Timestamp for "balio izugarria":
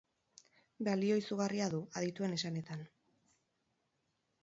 0.87-1.69